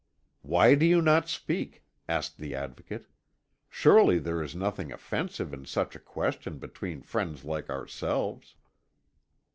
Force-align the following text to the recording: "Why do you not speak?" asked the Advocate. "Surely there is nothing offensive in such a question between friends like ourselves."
"Why 0.41 0.73
do 0.73 0.83
you 0.83 0.99
not 0.99 1.29
speak?" 1.29 1.83
asked 2.09 2.39
the 2.39 2.55
Advocate. 2.55 3.05
"Surely 3.69 4.17
there 4.17 4.41
is 4.41 4.55
nothing 4.55 4.91
offensive 4.91 5.53
in 5.53 5.65
such 5.65 5.95
a 5.95 5.99
question 5.99 6.57
between 6.57 7.03
friends 7.03 7.45
like 7.45 7.69
ourselves." 7.69 8.55